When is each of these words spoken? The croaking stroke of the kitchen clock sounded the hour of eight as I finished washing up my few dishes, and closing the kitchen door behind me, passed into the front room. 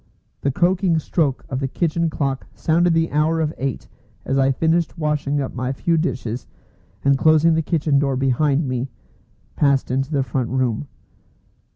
The 0.41 0.49
croaking 0.49 0.97
stroke 0.97 1.45
of 1.47 1.59
the 1.59 1.67
kitchen 1.67 2.09
clock 2.09 2.47
sounded 2.55 2.95
the 2.95 3.11
hour 3.11 3.39
of 3.39 3.53
eight 3.59 3.87
as 4.25 4.35
I 4.35 4.51
finished 4.51 4.97
washing 4.97 5.39
up 5.39 5.53
my 5.53 5.71
few 5.71 5.95
dishes, 5.95 6.47
and 7.05 7.15
closing 7.19 7.53
the 7.53 7.61
kitchen 7.61 7.99
door 7.99 8.15
behind 8.15 8.67
me, 8.67 8.89
passed 9.55 9.91
into 9.91 10.09
the 10.09 10.23
front 10.23 10.49
room. 10.49 10.87